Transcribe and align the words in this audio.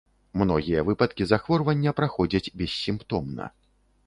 Многія 0.41 0.83
выпадкі 0.87 1.27
захворвання 1.31 1.93
праходзяць 2.01 2.45
бессімптомна. 2.63 3.45